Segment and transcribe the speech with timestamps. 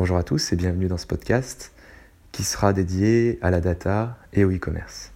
[0.00, 1.72] Bonjour à tous et bienvenue dans ce podcast
[2.32, 5.12] qui sera dédié à la data et au e-commerce.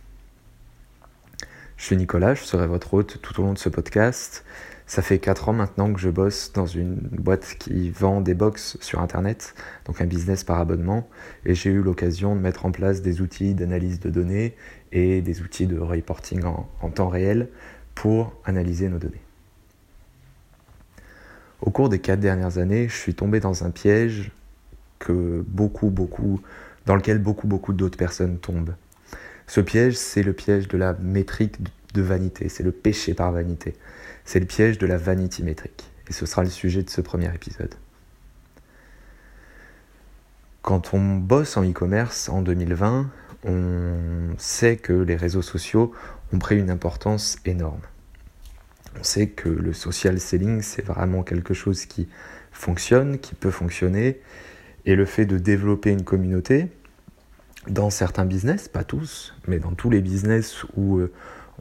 [1.79, 4.45] Je suis Nicolas, je serai votre hôte tout au long de ce podcast.
[4.87, 8.77] Ça fait 4 ans maintenant que je bosse dans une boîte qui vend des box
[8.83, 9.55] sur Internet,
[9.87, 11.09] donc un business par abonnement,
[11.47, 14.55] et j'ai eu l'occasion de mettre en place des outils d'analyse de données
[14.93, 17.49] et des outils de reporting en, en temps réel
[17.95, 19.23] pour analyser nos données.
[21.63, 24.31] Au cours des 4 dernières années, je suis tombé dans un piège
[25.05, 26.41] que beaucoup, beaucoup,
[26.87, 28.75] dans lequel beaucoup, beaucoup d'autres personnes tombent.
[29.47, 31.59] Ce piège, c'est le piège de la métrique
[31.93, 33.75] de vanité, c'est le péché par vanité.
[34.25, 35.85] C'est le piège de la vanity métrique.
[36.09, 37.75] Et ce sera le sujet de ce premier épisode.
[40.63, 43.11] Quand on bosse en e-commerce en 2020,
[43.45, 45.93] on sait que les réseaux sociaux
[46.33, 47.83] ont pris une importance énorme.
[48.99, 52.09] On sait que le social selling, c'est vraiment quelque chose qui
[52.51, 54.21] fonctionne, qui peut fonctionner,
[54.87, 56.69] et le fait de développer une communauté,
[57.69, 61.11] dans certains business, pas tous, mais dans tous les business où euh,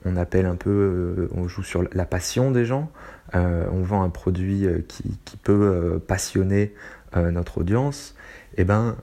[0.05, 2.91] on appelle un peu, euh, on joue sur la passion des gens,
[3.35, 6.73] euh, on vend un produit qui, peut passionner
[7.15, 8.15] notre audience,
[8.55, 8.95] eh ben,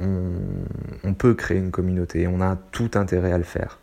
[0.00, 0.30] on,
[1.04, 3.78] on, peut créer une communauté, on a tout intérêt à le faire.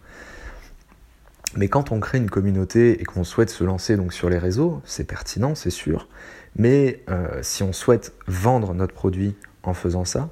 [1.55, 4.81] Mais quand on crée une communauté et qu'on souhaite se lancer donc sur les réseaux,
[4.85, 6.07] c'est pertinent, c'est sûr.
[6.55, 7.03] Mais
[7.41, 10.29] si on souhaite vendre notre produit en faisant ça,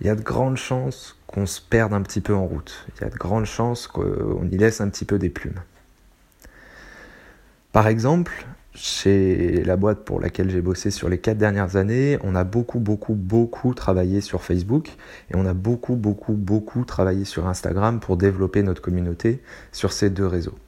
[0.00, 2.86] il y a de grandes chances qu'on se perde un petit peu en route.
[2.96, 5.60] Il y a de grandes chances qu'on y laisse un petit peu des plumes.
[7.72, 12.34] Par exemple, chez la boîte pour laquelle j'ai bossé sur les quatre dernières années, on
[12.34, 14.88] a beaucoup, beaucoup, beaucoup travaillé sur Facebook
[15.30, 19.42] et on a beaucoup, beaucoup, beaucoup travaillé sur Instagram pour développer notre communauté
[19.72, 20.58] sur ces deux réseaux.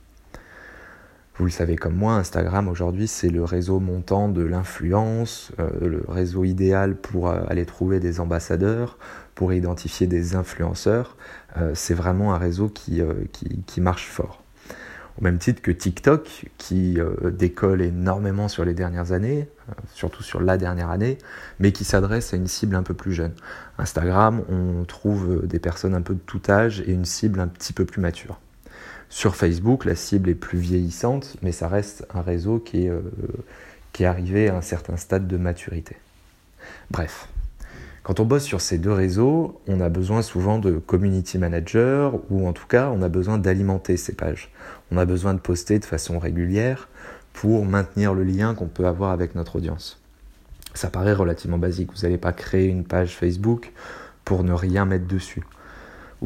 [1.38, 6.02] Vous le savez comme moi, Instagram aujourd'hui c'est le réseau montant de l'influence, euh, le
[6.08, 8.96] réseau idéal pour euh, aller trouver des ambassadeurs,
[9.34, 11.18] pour identifier des influenceurs.
[11.58, 14.42] Euh, c'est vraiment un réseau qui, qui, qui, marche fort.
[15.20, 16.98] Au même titre que TikTok, qui
[17.32, 19.48] décolle énormément sur les dernières années,
[19.92, 21.16] surtout sur la dernière année,
[21.58, 23.32] mais qui s'adresse à une cible un peu plus jeune.
[23.78, 27.72] Instagram, on trouve des personnes un peu de tout âge et une cible un petit
[27.72, 28.38] peu plus mature.
[29.16, 33.00] Sur Facebook, la cible est plus vieillissante, mais ça reste un réseau qui est, euh,
[33.94, 35.96] qui est arrivé à un certain stade de maturité.
[36.90, 37.26] Bref,
[38.02, 42.46] quand on bosse sur ces deux réseaux, on a besoin souvent de community manager ou
[42.46, 44.50] en tout cas on a besoin d'alimenter ces pages.
[44.92, 46.86] On a besoin de poster de façon régulière
[47.32, 49.98] pour maintenir le lien qu'on peut avoir avec notre audience.
[50.74, 53.72] Ça paraît relativement basique, vous n'allez pas créer une page Facebook
[54.26, 55.42] pour ne rien mettre dessus.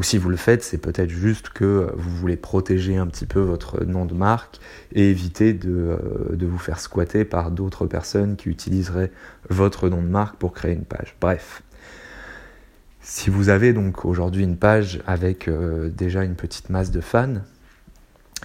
[0.01, 3.41] Ou si vous le faites, c'est peut-être juste que vous voulez protéger un petit peu
[3.41, 4.59] votre nom de marque
[4.95, 9.13] et éviter de, euh, de vous faire squatter par d'autres personnes qui utiliseraient
[9.51, 11.15] votre nom de marque pour créer une page.
[11.21, 11.63] Bref.
[13.03, 17.43] Si vous avez donc aujourd'hui une page avec euh, déjà une petite masse de fans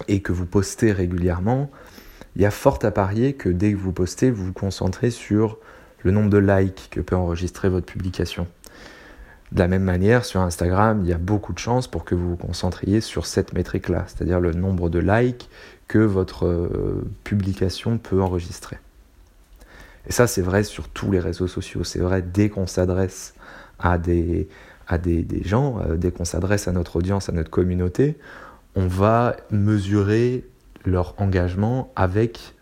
[0.08, 1.70] et que vous postez régulièrement,
[2.34, 5.56] il y a fort à parier que dès que vous postez, vous vous concentrez sur
[6.02, 8.46] le nombre de likes que peut enregistrer votre publication.
[9.52, 12.30] De la même manière, sur Instagram, il y a beaucoup de chances pour que vous
[12.30, 15.48] vous concentriez sur cette métrique-là, c'est-à-dire le nombre de likes
[15.86, 18.78] que votre euh, publication peut enregistrer.
[20.08, 21.84] Et ça, c'est vrai sur tous les réseaux sociaux.
[21.84, 23.34] C'est vrai dès qu'on s'adresse
[23.78, 24.48] à des,
[24.88, 28.18] à des, des gens, euh, dès qu'on s'adresse à notre audience, à notre communauté,
[28.74, 30.44] on va mesurer
[30.84, 32.55] leur engagement avec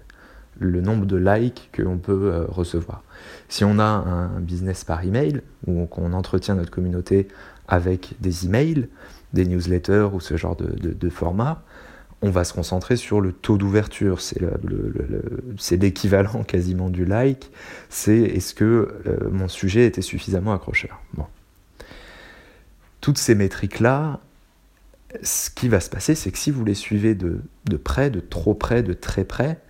[0.59, 3.03] le nombre de likes que l'on peut euh, recevoir.
[3.49, 7.29] Si on a un business par email, ou qu'on entretient notre communauté
[7.69, 8.89] avec des emails,
[9.33, 11.63] des newsletters ou ce genre de, format,
[12.23, 14.21] on va se concentrer sur le taux d'ouverture.
[14.21, 17.51] C'est l'équivalent quasiment du like.
[17.91, 21.01] C'est est-ce que euh, mon sujet était suffisamment accrocheur?
[21.15, 21.27] Bon.
[23.01, 24.21] Toutes ces métriques-là,
[25.23, 28.21] ce qui va se passer, c'est que si vous les suivez de, de près, de
[28.21, 29.61] trop près, de très près,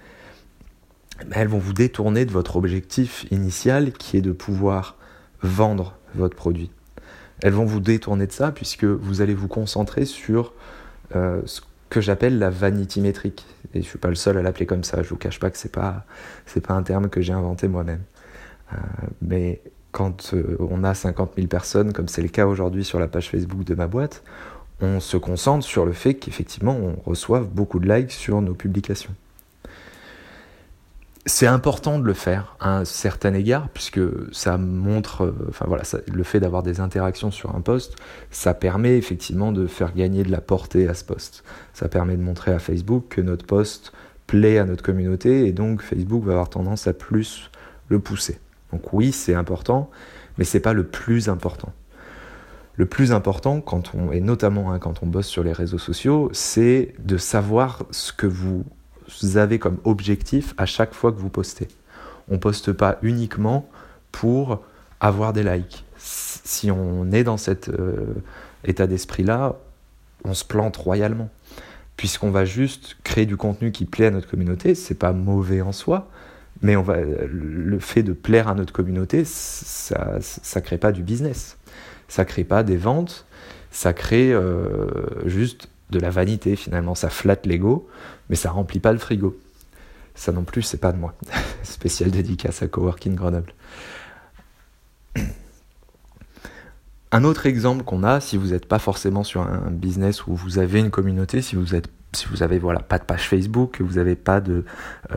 [1.32, 4.96] elles vont vous détourner de votre objectif initial qui est de pouvoir
[5.42, 6.70] vendre votre produit.
[7.42, 10.52] Elles vont vous détourner de ça puisque vous allez vous concentrer sur
[11.14, 11.60] euh, ce
[11.90, 13.46] que j'appelle la vanity métrique.
[13.74, 15.50] Et je ne suis pas le seul à l'appeler comme ça, je vous cache pas
[15.50, 16.04] que ce n'est pas,
[16.62, 18.02] pas un terme que j'ai inventé moi-même.
[18.72, 18.76] Euh,
[19.20, 19.60] mais
[19.92, 23.30] quand euh, on a 50 000 personnes, comme c'est le cas aujourd'hui sur la page
[23.30, 24.22] Facebook de ma boîte,
[24.80, 29.14] on se concentre sur le fait qu'effectivement on reçoive beaucoup de likes sur nos publications
[31.26, 34.00] c'est important de le faire à un certain égard, puisque
[34.32, 35.82] ça montre, euh, enfin voilà,
[36.12, 37.96] le fait d'avoir des interactions sur un poste,
[38.30, 41.42] ça permet effectivement de faire gagner de la portée à ce poste.
[41.72, 43.92] Ça permet de montrer à Facebook que notre poste
[44.26, 47.50] plaît à notre communauté, et donc Facebook va avoir tendance à plus
[47.88, 48.38] le pousser.
[48.72, 49.90] Donc oui, c'est important,
[50.36, 51.72] mais c'est pas le plus important.
[52.76, 56.28] Le plus important, quand on, et notamment hein, quand on bosse sur les réseaux sociaux,
[56.32, 58.64] c'est de savoir ce que vous
[59.36, 61.68] avez comme objectif à chaque fois que vous postez.
[62.28, 63.68] On poste pas uniquement
[64.12, 64.62] pour
[65.00, 65.84] avoir des likes.
[65.98, 68.14] Si on est dans cet euh,
[68.64, 69.56] état d'esprit-là,
[70.24, 71.30] on se plante royalement.
[71.96, 75.72] Puisqu'on va juste créer du contenu qui plaît à notre communauté, c'est pas mauvais en
[75.72, 76.08] soi,
[76.62, 81.02] mais on va, le fait de plaire à notre communauté, ça ne crée pas du
[81.02, 81.56] business.
[82.08, 83.26] Ça crée pas des ventes,
[83.70, 84.88] ça crée euh,
[85.26, 86.94] juste de la vanité finalement.
[86.94, 87.88] Ça flatte l'ego,
[88.28, 89.38] mais ça remplit pas le frigo.
[90.14, 91.14] Ça non plus, c'est pas de moi.
[91.62, 93.52] Spécial dédicace à Coworking Grenoble.
[97.12, 100.58] Un autre exemple qu'on a, si vous n'êtes pas forcément sur un business où vous
[100.58, 103.82] avez une communauté, si vous êtes si vous avez voilà pas de page Facebook, que
[103.82, 104.62] vous n'avez pas euh,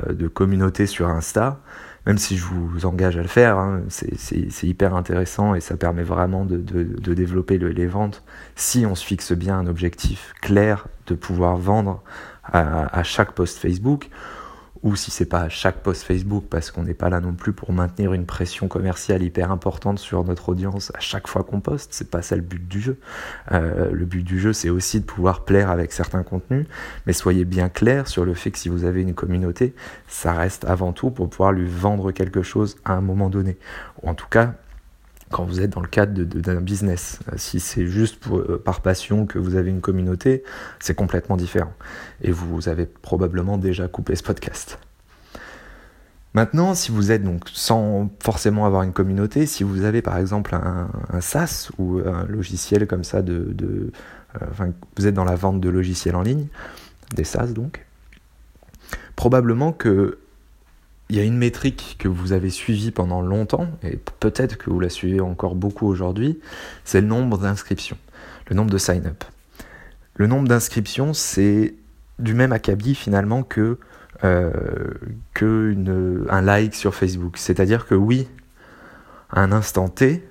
[0.09, 1.59] de, communauté sur Insta,
[2.07, 6.03] même si je vous engage à le faire, hein, c'est hyper intéressant et ça permet
[6.03, 6.55] vraiment de,
[7.13, 8.23] développer les ventes.
[8.55, 12.01] Si on se fixe bien un objectif clair de pouvoir vendre
[12.53, 14.09] à chaque post Facebook
[14.87, 17.51] ou si c'est pas à chaque post Facebook parce qu'on n'est pas là non plus
[17.51, 21.89] pour maintenir une pression commerciale hyper importante sur notre audience à chaque fois qu'on poste,
[21.91, 22.97] c'est pas ça le but du jeu.
[23.51, 26.67] Euh, le but du jeu c'est aussi de pouvoir plaire avec certains contenus,
[27.05, 29.75] mais soyez bien clair sur le fait que si vous avez une communauté,
[30.07, 33.57] ça reste avant tout pour pouvoir lui vendre quelque chose à un moment donné,
[34.01, 34.53] ou en tout cas
[35.31, 37.19] quand vous êtes dans le cadre d'un business.
[37.31, 40.43] Euh, si c'est juste euh, par passion que vous avez une communauté,
[40.79, 41.73] c'est complètement différent.
[42.21, 44.79] Et vous avez probablement déjà coupé ce podcast.
[46.33, 50.53] Maintenant, si vous êtes donc sans forcément avoir une communauté, si vous avez par exemple
[50.53, 53.89] un, SaaS ou un logiciel comme ça de, euh,
[54.51, 56.47] enfin, vous êtes dans la vente de logiciels en ligne,
[57.15, 57.85] des SaaS donc,
[59.15, 60.19] probablement que
[61.09, 64.79] il y a une métrique que vous avez suivie pendant longtemps, et peut-être que vous
[64.79, 66.39] la suivez encore beaucoup aujourd'hui,
[66.83, 67.97] c'est le nombre d'inscriptions,
[68.49, 69.23] le nombre de sign-up.
[70.15, 71.75] Le nombre d'inscriptions, c'est
[72.19, 73.77] du même acabit finalement que,
[74.23, 74.93] euh,
[76.29, 77.37] un like sur Facebook.
[77.37, 78.27] C'est-à-dire que oui,
[79.29, 80.27] à un instant T,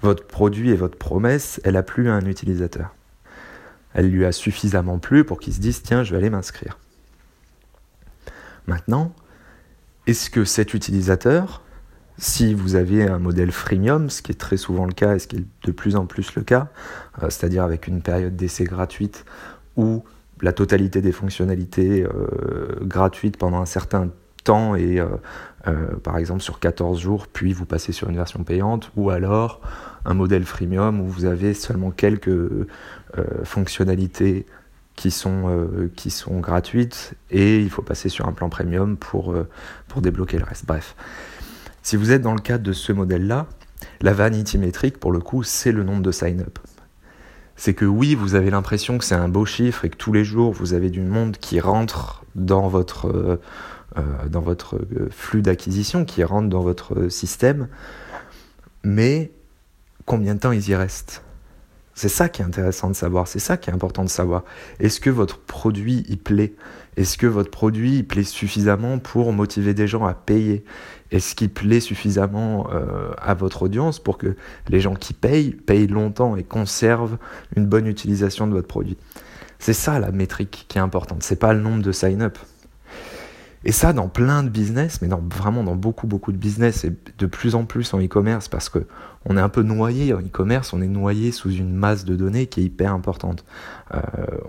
[0.00, 2.94] votre produit et votre promesse, elle a plu à un utilisateur.
[3.94, 6.78] Elle lui a suffisamment plu pour qu'il se dise tiens, je vais aller m'inscrire.
[8.66, 9.12] Maintenant,
[10.06, 11.62] est-ce que cet utilisateur,
[12.18, 15.26] si vous avez un modèle freemium, ce qui est très souvent le cas et ce
[15.26, 16.68] qui est de plus en plus le cas,
[17.22, 19.24] euh, c'est-à-dire avec une période d'essai gratuite
[19.76, 20.04] ou
[20.40, 24.10] la totalité des fonctionnalités euh, gratuites pendant un certain
[24.44, 25.06] temps et euh,
[26.02, 29.60] par exemple sur 14 jours, puis vous passez sur une version payante, ou alors
[30.04, 32.50] un modèle freemium où vous avez seulement quelques
[33.44, 34.46] fonctionnalités
[35.02, 39.32] qui sont, euh, qui sont gratuites et il faut passer sur un plan premium pour,
[39.32, 39.48] euh,
[39.88, 40.64] pour débloquer le reste.
[40.64, 40.94] Bref,
[41.82, 43.48] si vous êtes dans le cadre de ce modèle-là,
[44.00, 46.60] la vanity métrique, pour le coup, c'est le nombre de sign-up.
[47.56, 50.24] C'est que oui, vous avez l'impression que c'est un beau chiffre et que tous les
[50.24, 53.40] jours, vous avez du monde qui rentre dans votre,
[53.96, 54.78] euh, dans votre
[55.10, 57.66] flux d'acquisition, qui rentre dans votre système,
[58.84, 59.32] mais
[60.06, 61.24] combien de temps ils y restent?
[61.94, 64.44] C'est ça qui est intéressant de savoir, c'est ça qui est important de savoir.
[64.80, 66.54] Est-ce que votre produit y plaît?
[66.96, 70.64] Est-ce que votre produit y plaît suffisamment pour motiver des gens à payer?
[71.10, 74.36] Est-ce qu'il plaît suffisamment euh, à votre audience pour que
[74.68, 77.18] les gens qui payent payent longtemps et conservent
[77.56, 78.96] une bonne utilisation de votre produit?
[79.58, 82.38] C'est ça la métrique qui est importante, c'est pas le nombre de sign-up.
[83.64, 86.92] Et ça, dans plein de business, mais dans, vraiment dans beaucoup, beaucoup de business, et
[87.18, 88.86] de plus en plus en e-commerce, parce que
[89.24, 92.46] on est un peu noyé en e-commerce, on est noyé sous une masse de données
[92.46, 93.44] qui est hyper importante.
[93.94, 94.00] Euh,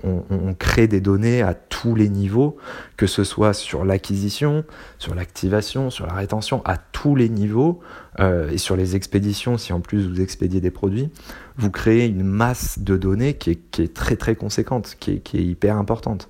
[0.04, 2.58] on, crée des données à tous les niveaux,
[2.96, 4.64] que ce soit sur l'acquisition,
[5.00, 7.82] sur l'activation, sur la rétention, à tous les niveaux,
[8.20, 11.10] euh, et sur les expéditions, si en plus vous expédiez des produits,
[11.58, 16.30] vous créez une masse de données qui est, très très conséquente, qui est hyper importante.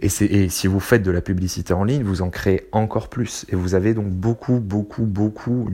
[0.00, 3.46] Et, si vous faites de la publicité en ligne, vous en créez encore plus.
[3.50, 5.70] Et vous avez donc beaucoup, beaucoup, beaucoup,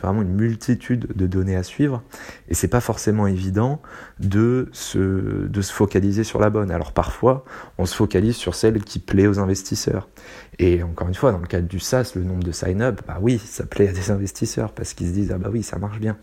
[0.00, 2.02] vraiment une multitude de données à suivre.
[2.48, 3.80] Et c'est pas forcément évident
[4.18, 6.72] de se, de se focaliser sur la bonne.
[6.72, 7.44] Alors parfois,
[7.78, 10.08] on se focalise sur celle qui plaît aux investisseurs.
[10.58, 13.38] Et encore une fois, dans le cadre du SaaS, le nombre de sign-up, bah oui,
[13.38, 16.16] ça plaît à des investisseurs parce qu'ils se disent, ah bah oui, ça marche bien.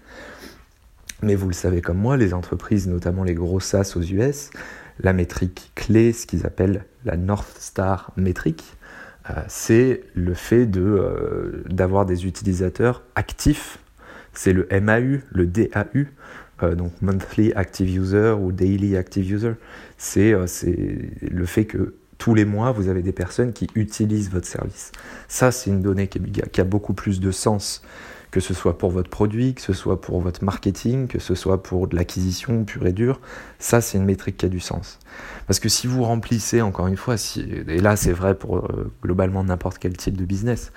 [1.21, 4.51] Mais vous le savez comme moi, les entreprises, notamment les gros SaaS aux US,
[4.99, 8.63] la métrique clé, ce qu'ils appellent la North Star métrique,
[9.29, 13.79] euh, c'est le fait euh, d'avoir des utilisateurs actifs.
[14.33, 16.05] C'est le MAU, le DAU,
[16.63, 19.53] euh, donc Monthly Active User ou Daily Active User.
[19.97, 24.91] C'est, le fait que tous les mois, vous avez des personnes qui utilisent votre service.
[25.27, 27.81] Ça, c'est une donnée qui a beaucoup plus de sens
[28.31, 31.63] que ce soit pour votre produit, que ce soit pour votre marketing, que ce soit
[31.63, 33.19] pour de l'acquisition pure et dure,
[33.57, 34.99] ça c'est une métrique qui a du sens.
[35.47, 39.43] Parce que si vous remplissez, encore une fois, et là c'est vrai pour euh, globalement
[39.43, 40.71] n'importe quel type de business,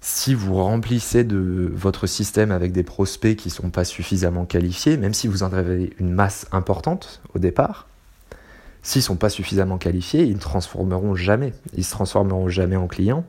[0.00, 4.96] si vous remplissez de votre système avec des prospects qui ne sont pas suffisamment qualifiés,
[4.96, 7.88] même si vous en avez une masse importante au départ,
[8.86, 11.52] s'ils ne sont pas suffisamment qualifiés, ils ne transformeront jamais.
[11.76, 13.24] Ils se transformeront jamais en clients.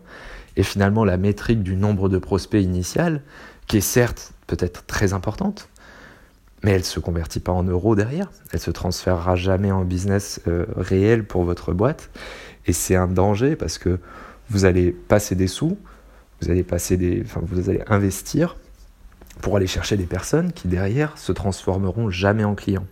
[0.58, 3.22] Et finalement, la métrique du nombre de prospects initial,
[3.68, 5.70] qui est certes peut-être très importante,
[6.64, 8.32] mais elle ne se convertit pas en euros derrière.
[8.52, 12.10] Elle se transférera jamais en business euh, réel pour votre boîte.
[12.66, 14.00] Et c'est un danger parce que
[14.50, 15.78] vous allez passer des sous,
[16.42, 18.58] vous allez passer des, enfin, vous allez investir
[19.42, 22.88] pour aller chercher des personnes qui derrière se transformeront jamais en clients.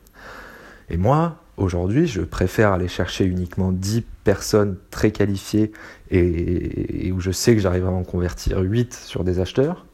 [0.89, 5.71] Et moi, Aujourd'hui, je préfère aller chercher uniquement 10 personnes très qualifiées
[6.11, 9.85] et, où je sais que j'arrive à en convertir 8 sur des acheteurs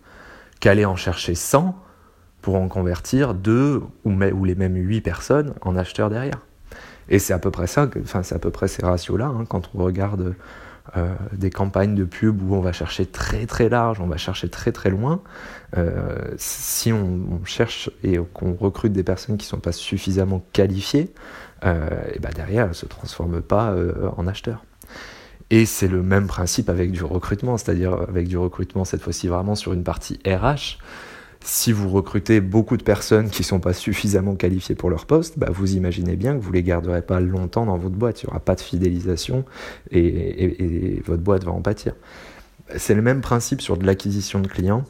[0.60, 1.76] qu'aller en chercher 100
[2.42, 6.40] pour en convertir 2 ou, les mêmes 8 personnes en acheteurs derrière.
[7.10, 9.70] Et c'est à peu près ça, enfin c'est à peu près ces ratios-là, hein, quand
[9.76, 10.34] on regarde
[10.98, 14.50] euh, des campagnes de pub où on va chercher très très large, on va chercher
[14.50, 15.22] très très loin.
[15.78, 21.14] Euh, si on, cherche et qu'on recrute des personnes qui ne sont pas suffisamment qualifiées,
[21.64, 23.76] euh, et ben derrière, elles ne se transforment pas
[24.18, 24.66] en acheteurs.
[25.50, 29.56] Et c'est le même principe avec du recrutement, c'est-à-dire avec du recrutement cette fois-ci vraiment
[29.56, 30.78] sur une partie RH
[31.44, 35.40] si vous recrutez beaucoup de personnes qui ne sont pas suffisamment qualifiées pour leur poste,
[35.40, 38.22] bah vous imaginez bien que vous ne les garderez pas longtemps dans votre boîte.
[38.22, 39.44] Il n'y aura pas de fidélisation
[39.90, 41.94] et, votre boîte va en pâtir.
[42.78, 44.86] C'est le même principe sur de l'acquisition de clients.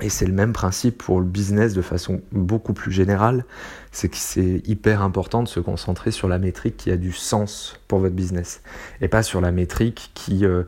[0.00, 3.44] Et c'est le même principe pour le business de façon beaucoup plus générale.
[3.92, 8.14] C'est hyper important de se concentrer sur la métrique qui a du sens pour votre
[8.14, 8.60] business.
[9.00, 10.64] Et pas sur la métrique qui, euh,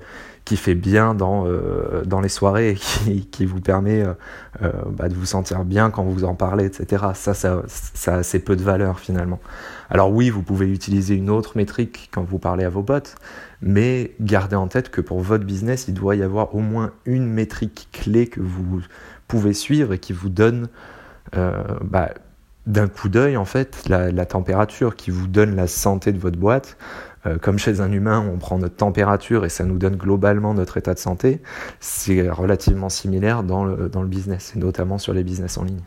[0.47, 2.79] qui fait bien dans, euh, dans les soirées
[3.33, 4.15] qui, vous permet euh,
[4.63, 7.07] euh, bah, de vous sentir bien quand vous en parlez, etc.
[7.15, 9.41] Ça, ça, ça a assez peu de valeur finalement.
[9.91, 13.17] Alors oui, vous pouvez utiliser une autre métrique quand vous parlez à vos bots,
[13.61, 17.27] mais gardez en tête que pour votre business, il doit y avoir au moins une
[17.27, 18.83] métrique clé que vous
[19.27, 20.69] pouvez suivre et qui vous donne
[21.33, 22.11] bah,
[22.67, 26.77] d'un coup d'œil en fait la, température, qui vous donne la santé de votre boîte,
[27.41, 30.95] comme chez un humain, on prend notre température et ça nous donne globalement notre état
[30.95, 31.41] de santé,
[31.81, 35.83] c'est relativement similaire dans le, dans le business, et notamment sur les business en ligne.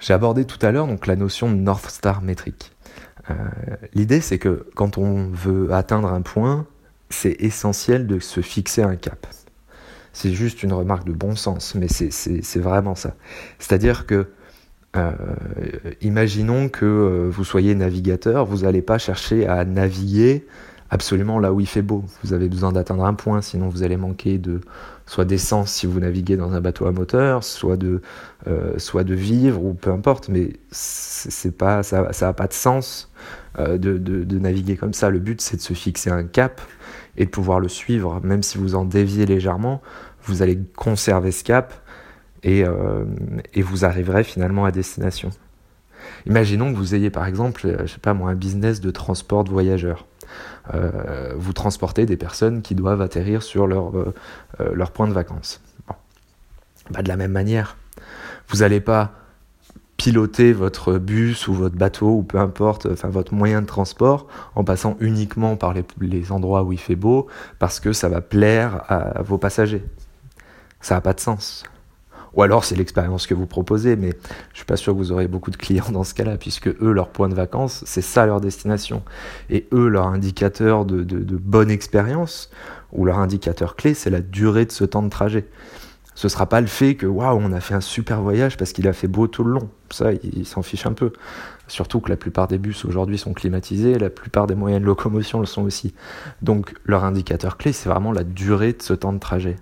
[0.00, 2.72] J'ai abordé tout à l'heure donc la notion de North Star métrique.
[3.28, 3.34] Euh,
[3.94, 6.66] l'idée, c'est que quand on veut atteindre un point,
[7.10, 9.26] c'est essentiel de se fixer un cap.
[10.12, 13.14] C'est juste une remarque de bon sens, mais c'est vraiment ça.
[13.58, 14.28] C'est-à-dire que
[14.96, 15.12] euh,
[16.00, 20.46] imaginons que euh, vous soyez navigateur, vous n'allez pas chercher à naviguer
[20.90, 22.04] absolument là où il fait beau.
[22.24, 24.60] Vous avez besoin d'atteindre un point, sinon vous allez manquer de
[25.06, 28.02] soit d'essence si vous naviguez dans un bateau à moteur, soit de
[28.48, 30.28] euh, soit de vivre ou peu importe.
[30.28, 33.12] Mais c'est pas ça, ça a pas de sens
[33.58, 35.10] de, de, de, naviguer comme ça.
[35.10, 36.60] Le but c'est de se fixer un cap
[37.16, 39.82] et de pouvoir le suivre, même si vous en déviez légèrement,
[40.24, 41.74] vous allez conserver ce cap
[42.46, 43.04] euh,
[43.54, 45.30] et, vous arriverez finalement à destination.
[46.26, 49.44] Imaginons que vous ayez par exemple, euh, je sais pas moi, un business de transport
[49.44, 50.06] de voyageurs.
[50.74, 53.92] Euh, vous transportez des personnes qui doivent atterrir sur leur,
[54.72, 55.60] leur point de vacances.
[56.90, 57.76] De la même manière,
[58.48, 59.12] vous n'allez pas
[59.96, 64.64] piloter votre bus ou votre bateau ou peu importe, enfin votre moyen de transport en
[64.64, 67.26] passant uniquement par les, les endroits où il fait beau
[67.58, 69.84] parce que ça va plaire à vos passagers.
[70.80, 71.64] Ça n'a pas de sens.
[72.34, 74.14] Ou alors c'est l'expérience que vous proposez, mais
[74.52, 76.92] je suis pas sûr que vous aurez beaucoup de clients dans ce cas-là, puisque eux,
[76.92, 79.02] leur point de vacances, c'est ça leur destination.
[79.48, 81.02] Et eux, leur indicateur de,
[81.36, 82.50] bonne expérience,
[82.92, 85.46] ou leur indicateur clé, c'est la durée de ce temps de trajet.
[86.16, 88.86] Ce sera pas le fait que waouh, on a fait un super voyage parce qu'il
[88.88, 89.70] a fait beau tout le long.
[89.90, 91.12] Ça, ils s'en fichent un peu.
[91.66, 95.40] Surtout que la plupart des bus aujourd'hui sont climatisés, la plupart des moyens de locomotion
[95.40, 95.94] le sont aussi.
[96.42, 99.56] Donc leur indicateur clé, c'est vraiment la durée de ce temps de trajet.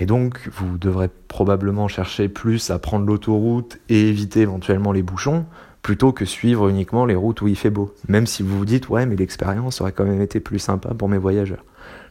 [0.00, 5.44] Et donc, vous devrez probablement chercher plus à prendre l'autoroute et éviter éventuellement les bouchons,
[5.82, 7.94] plutôt que suivre uniquement les routes où il fait beau.
[8.08, 11.10] Même si vous vous dites, ouais, mais l'expérience aurait quand même été plus sympa pour
[11.10, 11.64] mes voyageurs.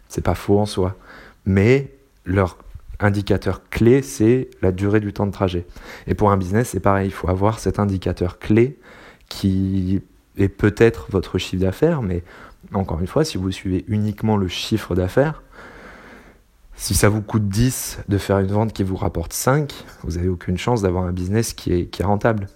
[0.08, 0.96] C'est pas faux en soi.
[1.46, 1.92] Mais
[2.26, 2.58] leur
[3.00, 5.66] indicateur clé, c'est la durée du temps de trajet.
[6.06, 8.78] Et pour un business, c'est pareil, il faut avoir cet indicateur clé
[9.30, 10.02] qui
[10.38, 12.24] est peut-être votre chiffre d'affaires, mais
[12.74, 15.42] encore une fois, si vous suivez uniquement le chiffre d'affaires,
[16.80, 19.72] si ça vous coûte 10 de faire une vente qui vous rapporte 5,
[20.04, 22.48] vous n'avez aucune chance d'avoir un business qui est, qui est rentable.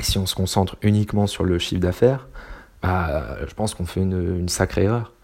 [0.00, 2.28] si on se concentre uniquement sur le chiffre d'affaires,
[2.82, 5.14] bah, je pense qu'on fait une, sacrée erreur.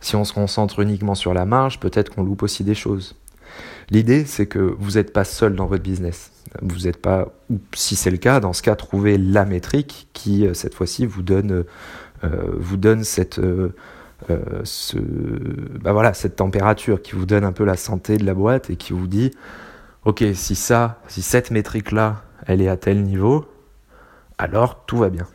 [0.00, 3.16] Si on se concentre uniquement sur la marge, peut-être qu'on loupe aussi des choses.
[3.90, 6.30] L'idée, c'est que vous n'êtes pas seul dans votre business.
[6.62, 7.28] Vous n'êtes pas,
[7.74, 11.22] si c'est le cas, dans ce cas, trouvez la métrique qui, euh, cette fois-ci, vous
[11.22, 11.64] donne,
[12.22, 13.74] euh, vous donne cette, euh,
[14.64, 14.98] ce,
[15.80, 18.76] bah voilà, cette température, qui vous donne un peu la santé de la boîte et
[18.76, 19.30] qui vous dit,
[20.04, 23.46] ok, si ça, si cette métrique-là, elle est à tel niveau,
[24.38, 25.26] alors tout va bien.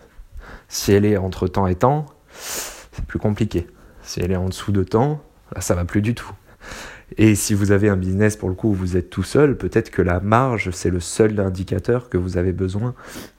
[0.68, 3.68] Si elle est entre temps et temps, c'est plus compliqué.
[4.02, 5.22] Si elle est en dessous de temps,
[5.54, 6.32] là, ça va plus du tout.
[7.18, 9.92] Et si vous avez un business pour le coup où vous êtes tout seul, peut-être
[9.92, 12.96] que la marge c'est le seul indicateur que vous avez besoin,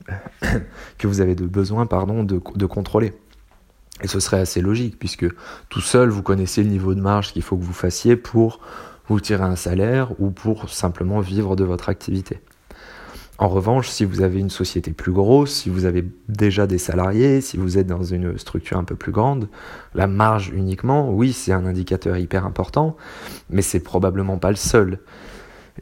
[0.99, 3.13] que vous avez de besoin pardon de, de contrôler.
[4.03, 5.27] Et ce serait assez logique puisque
[5.69, 8.61] tout seul vous connaissez le niveau de marge qu'il faut que vous fassiez pour
[9.09, 12.41] vous tirer un salaire ou pour simplement vivre de votre activité.
[13.39, 17.43] En revanche, si vous avez une société plus grosse, si vous avez déjà des salariés,
[17.43, 19.49] si vous êtes dans une structure un peu plus grande,
[19.95, 22.97] la marge uniquement, oui, c'est un indicateur hyper important,
[23.51, 25.01] mais c'est probablement pas le seul.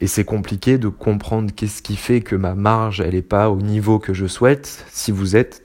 [0.01, 3.61] Et c'est compliqué de comprendre qu'est-ce qui fait que ma marge, elle n'est pas au
[3.61, 5.64] niveau que je souhaite si vous êtes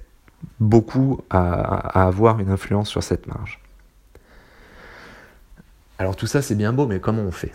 [0.60, 3.60] beaucoup à, avoir une influence sur cette marge.
[5.98, 7.52] Alors tout ça, c'est bien beau, mais comment on fait?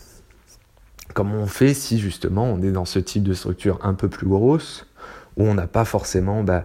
[1.15, 4.27] Comment on fait si justement on est dans ce type de structure un peu plus
[4.27, 4.87] grosse,
[5.37, 6.65] où on n'a pas forcément, bah,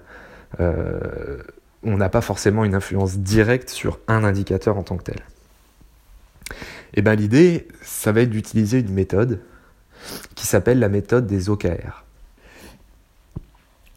[0.59, 1.41] euh,
[1.83, 5.23] on n'a pas forcément une influence directe sur un indicateur en tant que tel?
[6.91, 9.41] Et eh ben l'idée, ça va être d'utiliser une méthode
[10.33, 12.03] qui s'appelle la méthode des OKR.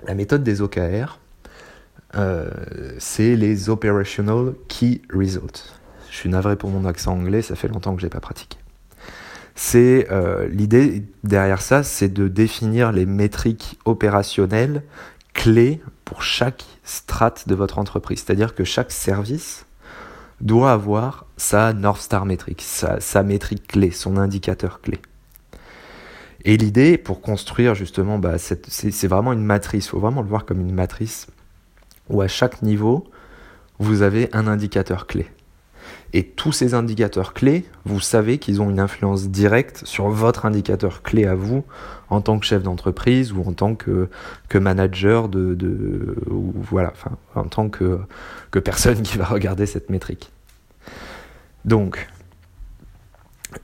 [0.06, 1.18] La méthode des OKR,
[2.14, 2.50] euh,
[2.98, 5.78] c'est les Operational Key Results.
[6.10, 8.58] Je suis navré pour mon accent anglais, ça fait longtemps que je n'ai pas pratiqué.
[9.54, 14.82] C'est euh, l'idée derrière ça, c'est de définir les métriques opérationnelles
[15.34, 18.22] clés pour chaque strate de votre entreprise.
[18.24, 19.66] C'est-à-dire que chaque service
[20.40, 24.98] doit avoir sa North Star métrique, sa, métrique clé, son indicateur clé.
[26.44, 30.44] Et l'idée pour construire justement, bah, c'est vraiment une matrice, il faut vraiment le voir
[30.44, 31.28] comme une matrice
[32.08, 33.04] où à chaque niveau,
[33.78, 35.26] vous avez un indicateur clé.
[36.14, 41.02] Et tous ces indicateurs clés, vous savez qu'ils ont une influence directe sur votre indicateur
[41.02, 41.64] clé à vous
[42.10, 44.08] en tant que chef d'entreprise ou en tant que,
[44.48, 47.98] que manager de, de ou voilà, enfin, en tant que,
[48.50, 50.30] que personne qui va regarder cette métrique.
[51.64, 52.08] Donc,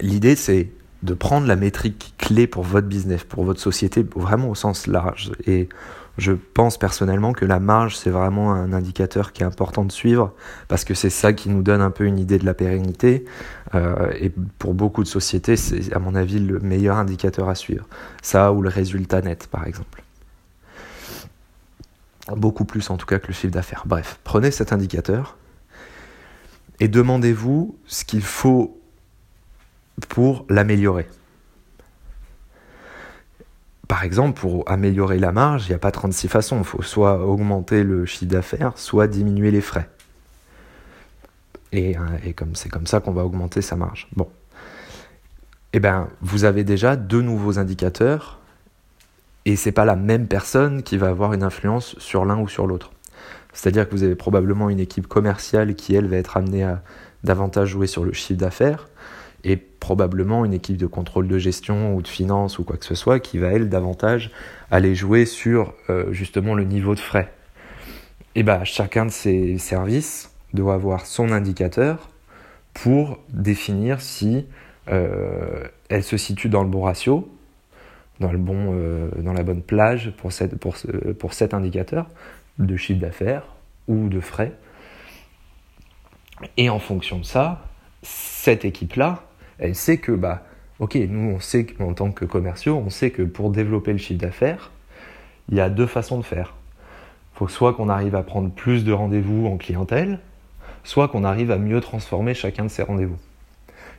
[0.00, 0.70] l'idée c'est
[1.02, 5.32] de prendre la métrique clé pour votre business, pour votre société, vraiment au sens large.
[5.46, 5.68] Et
[6.18, 10.34] je pense personnellement que la marge, c'est vraiment un indicateur qui est important de suivre
[10.66, 13.24] parce que c'est ça qui nous donne un peu une idée de la pérennité.
[13.76, 17.86] Euh, et pour beaucoup de sociétés, c'est à mon avis le meilleur indicateur à suivre.
[18.20, 20.02] Ça ou le résultat net, par exemple.
[22.36, 23.84] Beaucoup plus en tout cas que le chiffre d'affaires.
[23.86, 25.36] Bref, prenez cet indicateur
[26.80, 28.76] et demandez-vous ce qu'il faut
[30.08, 31.06] pour l'améliorer.
[33.88, 36.58] Par exemple, pour améliorer la marge, il n'y a pas 36 façons.
[36.58, 39.88] Il faut soit augmenter le chiffre d'affaires, soit diminuer les frais.
[41.72, 44.08] Et, euh, et comme c'est comme ça qu'on va augmenter sa marge.
[44.14, 44.28] Bon.
[45.72, 48.38] Eh bien, vous avez déjà deux nouveaux indicateurs
[49.44, 52.66] et c'est pas la même personne qui va avoir une influence sur l'un ou sur
[52.66, 52.92] l'autre.
[53.54, 56.82] C'est-à-dire que vous avez probablement une équipe commerciale qui, elle, va être amenée à
[57.24, 58.88] davantage jouer sur le chiffre d'affaires
[59.44, 62.94] et probablement une équipe de contrôle de gestion ou de finance ou quoi que ce
[62.94, 64.30] soit qui va elle davantage
[64.70, 67.32] aller jouer sur euh, justement le niveau de frais.
[68.34, 72.10] Et bah chacun de ces services doit avoir son indicateur
[72.74, 74.46] pour définir si
[74.88, 77.28] euh, elle se situe dans le bon ratio,
[78.20, 80.76] dans, le bon, euh, dans la bonne plage pour, cette, pour,
[81.18, 82.06] pour cet indicateur
[82.58, 83.44] de chiffre d'affaires
[83.86, 84.52] ou de frais.
[86.56, 87.64] Et en fonction de ça,
[88.02, 89.27] cette équipe-là
[89.58, 90.44] elle sait que, bah,
[90.78, 94.20] ok, nous, on sait qu'en tant que commerciaux, on sait que pour développer le chiffre
[94.20, 94.70] d'affaires,
[95.48, 96.54] il y a deux façons de faire.
[97.34, 100.18] Il faut soit qu'on arrive à prendre plus de rendez-vous en clientèle,
[100.84, 103.18] soit qu'on arrive à mieux transformer chacun de ces rendez-vous.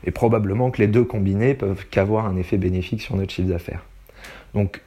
[0.06, 3.86] Et probablement que les deux combinés peuvent qu'avoir un effet bénéfique sur notre chiffre d'affaires.
[4.54, 4.82] Donc,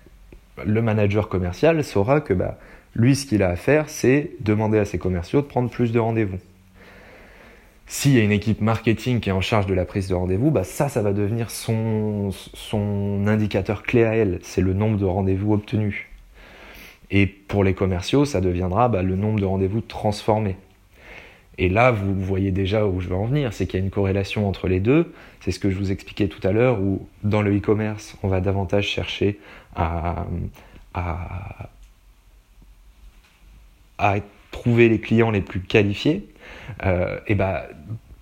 [0.64, 2.58] le manager commercial saura que bah,
[2.94, 5.98] lui, ce qu'il a à faire, c'est demander à ses commerciaux de prendre plus de
[5.98, 6.38] rendez-vous.
[7.86, 10.50] S'il y a une équipe marketing qui est en charge de la prise de rendez-vous,
[10.50, 12.32] bah ça, va devenir son,
[13.26, 14.38] indicateur clé à elle.
[14.42, 16.06] C'est le nombre de rendez-vous obtenus.
[17.10, 20.56] Et pour les commerciaux, ça deviendra bah, le nombre de rendez-vous transformés.
[21.58, 23.90] Et là, vous voyez déjà où je veux en venir, c'est qu'il y a une
[23.90, 25.12] corrélation entre les deux.
[25.40, 28.40] C'est ce que je vous expliquais tout à l'heure, où dans le e-commerce, on va
[28.40, 29.38] davantage chercher
[29.76, 30.24] à
[34.50, 36.28] trouver les clients les plus qualifiés,
[36.84, 37.66] euh, et bah,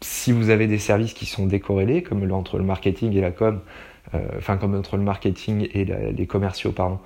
[0.00, 3.60] si vous avez des services qui sont décorrélés, comme entre le marketing et la com,
[4.14, 6.98] euh, enfin comme entre le marketing et les commerciaux, pardon,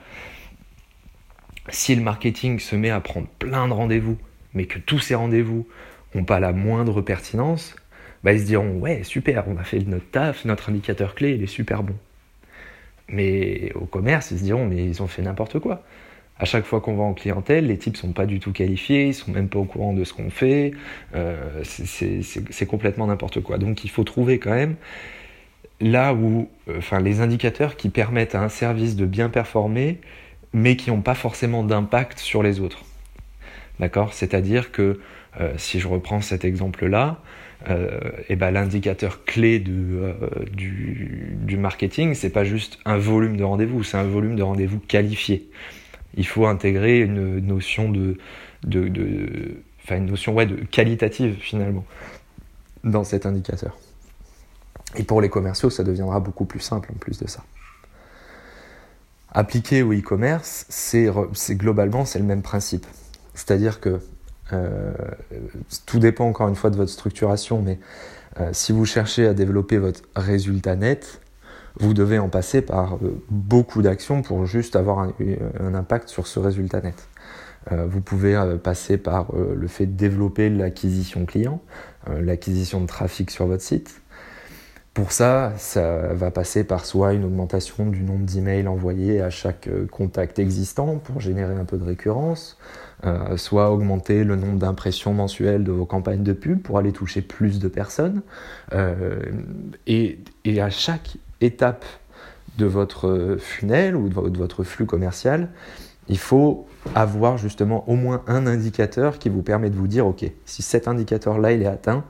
[1.68, 4.18] si le marketing se met à prendre plein de rendez-vous,
[4.54, 5.66] mais que tous ces rendez-vous
[6.14, 7.74] n'ont pas la moindre pertinence,
[8.22, 11.42] bah ils se diront ouais super, on a fait notre taf, notre indicateur clé il
[11.42, 11.94] est super bon.
[13.08, 15.82] Mais au commerce, ils se diront mais ils ont fait n'importe quoi.
[16.36, 19.14] À chaque fois qu'on va en clientèle, les types sont pas du tout qualifiés, ils
[19.14, 20.72] sont même pas au courant de ce qu'on fait,
[21.14, 23.58] euh, c'est complètement n'importe quoi.
[23.58, 24.74] Donc il faut trouver quand même
[25.80, 30.00] là où, euh, enfin les indicateurs qui permettent à un service de bien performer,
[30.52, 32.84] mais qui n'ont pas forcément d'impact sur les autres.
[33.78, 34.12] D'accord?
[34.12, 35.00] C'est-à-dire que
[35.40, 37.20] euh, si je reprends cet exemple-là,
[38.28, 39.96] et ben l'indicateur clé du,
[40.50, 45.48] du, marketing, c'est pas juste un volume de rendez-vous, c'est un volume de rendez-vous qualifié.
[46.16, 48.16] Il faut intégrer une notion de,
[49.90, 51.84] notion de qualitative finalement
[52.84, 53.76] dans cet indicateur.
[54.96, 57.42] Et pour les commerciaux, ça deviendra beaucoup plus simple en plus de ça.
[59.32, 61.10] Appliqué au e-commerce, c'est
[61.56, 62.86] globalement c'est le même principe.
[63.34, 63.98] C'est-à-dire que
[64.52, 64.92] euh,
[65.86, 67.80] tout dépend encore une fois de votre structuration, mais
[68.40, 71.20] euh, si vous cherchez à développer votre résultat net,
[71.78, 75.12] vous devez en passer par euh, beaucoup d'actions pour juste avoir un,
[75.60, 77.08] un, impact sur ce résultat net.
[77.70, 81.62] vous pouvez passer par le fait de développer l'acquisition client,
[82.06, 84.02] l'acquisition de trafic sur votre site,
[84.94, 89.66] pour ça, ça va passer par soit une augmentation du nombre d'emails envoyés à chaque
[89.66, 92.56] euh, contact existant pour générer un peu de récurrence,
[93.04, 97.22] euh, soit augmenter le nombre d'impressions mensuelles de vos campagnes de pub pour aller toucher
[97.22, 98.22] plus de personnes.
[98.72, 99.20] Euh,
[99.88, 100.20] et,
[100.60, 101.84] à chaque étape
[102.58, 105.48] de votre funnel ou de votre flux commercial,
[106.08, 110.24] il faut avoir justement au moins un indicateur qui vous permet de vous dire, OK,
[110.44, 112.04] si cet indicateur-là, il est atteint,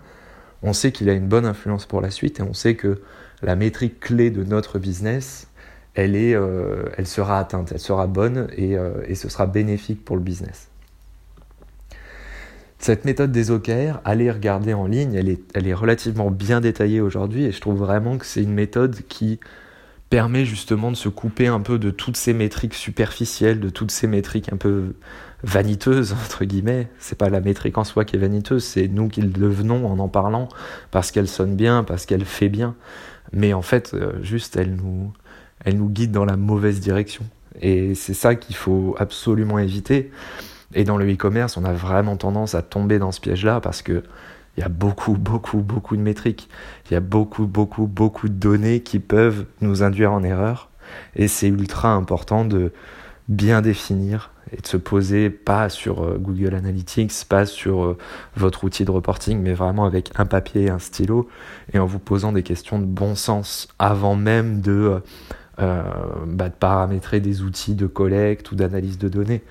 [0.63, 3.03] on sait qu'il a une bonne influence pour la suite et on sait que
[3.43, 5.49] la métrique clé de notre business,
[5.95, 10.69] elle, euh, sera atteinte, elle sera bonne euh, et, ce sera bénéfique pour le business.
[12.79, 17.01] Cette méthode des OKR, allez regarder en ligne, elle est, elle est relativement bien détaillée
[17.01, 19.41] aujourd'hui et je trouve vraiment que c'est une méthode qui
[20.11, 24.07] permet justement de se couper un peu de toutes ces métriques superficielles, de toutes ces
[24.07, 24.95] métriques un peu
[25.43, 26.89] vaniteuse, entre guillemets.
[26.99, 29.99] C'est pas la métrique en soi qui est vaniteuse, c'est nous qui le devenons en
[29.99, 30.49] en parlant,
[30.91, 32.77] parce qu'elle sonne bien, parce qu'elle fait bien.
[33.33, 35.13] Mais en fait, euh, juste, elle nous,
[35.65, 37.25] elle nous guide dans la mauvaise direction.
[37.61, 40.11] Et c'est ça qu'il faut absolument éviter.
[40.73, 44.03] Et dans le e-commerce, on a vraiment tendance à tomber dans ce piège-là parce que
[44.57, 46.49] il y a beaucoup, beaucoup, beaucoup de métriques.
[46.89, 50.71] Il y a beaucoup, beaucoup, beaucoup de données qui peuvent nous induire en erreur.
[51.17, 52.73] Et c'est ultra important de
[53.29, 57.99] bien définir et de se poser pas sur euh, Google Analytics, pas sur euh,
[58.37, 61.29] votre outil de reporting, mais vraiment avec un papier et un stylo
[61.73, 65.01] et en vous posant des questions de bon sens avant même de,
[65.59, 65.83] euh,
[66.27, 69.43] bah, de paramétrer des outils de collecte ou d'analyse de données.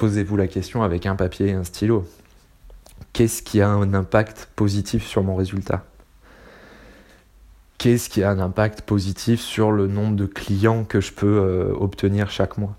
[0.00, 2.08] Posez-vous la question avec un papier et un stylo.
[3.12, 5.84] Qu'est-ce qui a un impact positif sur mon résultat?
[7.76, 12.30] Qu'est-ce qui a un impact positif sur le nombre de clients que je peux obtenir
[12.30, 12.78] chaque mois?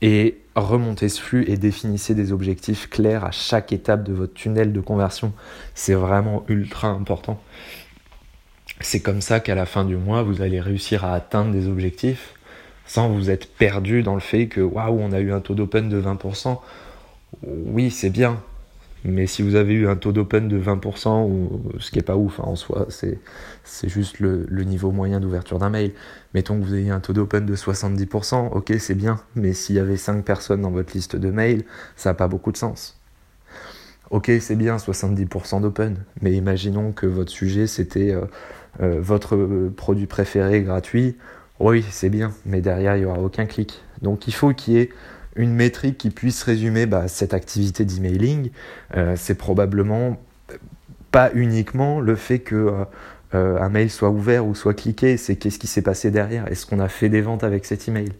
[0.00, 4.72] Et remontez ce flux et définissez des objectifs clairs à chaque étape de votre tunnel
[4.72, 5.32] de conversion.
[5.74, 7.42] C'est vraiment ultra important.
[8.78, 12.32] C'est comme ça qu'à la fin du mois, vous allez réussir à atteindre des objectifs
[12.86, 15.88] sans vous être perdu dans le fait que waouh, on a eu un taux d'open
[15.88, 16.58] de 20%.
[17.46, 18.40] Oui, c'est bien,
[19.04, 22.16] mais si vous avez eu un taux d'open de 20%, ou, ce qui n'est pas
[22.16, 23.18] ouf hein, en soi, c'est,
[23.84, 25.92] juste le, niveau moyen d'ouverture d'un mail.
[26.32, 29.78] Mettons que vous ayez un taux d'open de 70%, ok c'est bien, mais s'il y
[29.78, 31.64] avait 5 personnes dans votre liste de mails,
[31.96, 32.98] ça n'a pas beaucoup de sens.
[34.10, 38.24] Ok c'est bien 70% d'open, mais imaginons que votre sujet c'était euh,
[38.80, 39.36] euh, votre
[39.76, 41.16] produit préféré gratuit,
[41.60, 43.82] oui c'est bien, mais derrière il n'y aura aucun clic.
[44.02, 44.90] Donc il faut qu'il y ait
[45.36, 48.50] une métrique qui puisse résumer bah, cette activité d'emailing,
[48.96, 50.20] euh, c'est probablement
[51.10, 52.84] pas uniquement le fait que euh,
[53.34, 56.66] euh, un mail soit ouvert ou soit cliqué, c'est qu'est-ce qui s'est passé derrière, est-ce
[56.66, 58.12] qu'on a fait des ventes avec cet email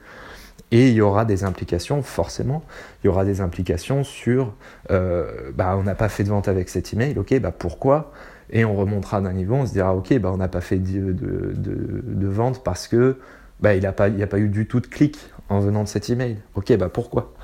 [0.70, 2.64] et il y aura des implications, forcément,
[3.02, 4.54] il y aura des implications sur,
[4.88, 8.12] bah, on n'a pas fait de vente avec cet email, ok, bah pourquoi
[8.50, 11.12] Et on remontera d'un niveau, on se dira, ok, bah, on n'a pas fait de,
[11.12, 13.18] de, de, vente parce que
[13.60, 15.88] bah, il n'y a, pas, a pas eu du tout de clic en venant de
[15.88, 16.36] cet email.
[16.54, 17.34] Ok, bah pourquoi?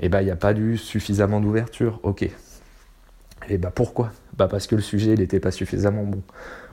[0.00, 2.00] Eh bah il n'y a pas eu suffisamment d'ouverture.
[2.02, 2.28] Ok.
[3.48, 4.12] Et bah pourquoi?
[4.36, 6.22] Bah parce que le sujet n'était pas suffisamment bon.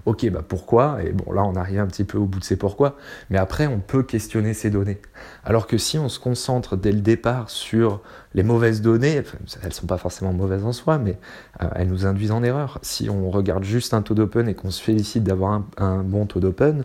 [0.06, 1.00] Ok, bah pourquoi?
[1.04, 2.96] Et bon, là, on arrive un petit peu au bout de ces pourquoi.
[3.32, 5.02] Mais après, on peut questionner ces données.
[5.44, 8.02] Alors que si on se concentre dès le départ sur
[8.36, 11.18] les mauvaises données, elles ne sont pas forcément mauvaises en soi, mais
[11.64, 12.78] euh, elles nous induisent en erreur.
[12.84, 16.40] Si on regarde juste un taux d'open et qu'on se félicite d'avoir un, bon taux
[16.40, 16.84] d'open,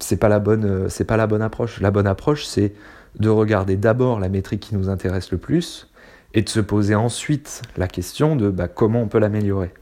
[0.00, 1.80] c'est pas la bonne, euh, c'est pas la bonne approche.
[1.80, 2.74] La bonne approche, c'est
[3.16, 5.88] de regarder d'abord la métrique qui nous intéresse le plus
[6.32, 9.72] et de se poser ensuite la question de bah, comment on peut l'améliorer.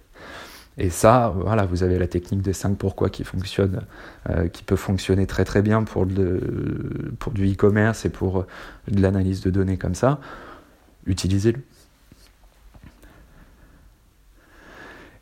[0.79, 3.83] Et ça, voilà, vous avez la technique des 5 pourquoi qui fonctionne,
[4.31, 6.07] euh, qui peut fonctionner très très bien pour,
[7.19, 8.47] pour du e-commerce et pour
[8.89, 10.19] de l'analyse de données comme ça.
[11.07, 11.61] Utilisez-le.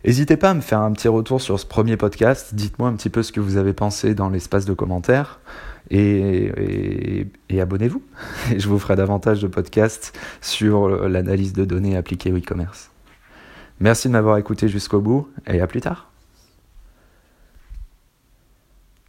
[0.05, 2.55] N'hésitez pas à me faire un petit retour sur ce premier podcast.
[2.55, 5.41] Dites-moi un petit peu ce que vous avez pensé dans l'espace de commentaires.
[5.91, 8.03] Et, et abonnez-vous.
[8.57, 12.91] Je vous ferai davantage de podcasts sur l'analyse de données appliquées au e-commerce.
[13.81, 16.10] Merci de m'avoir écouté jusqu'au bout et à plus tard.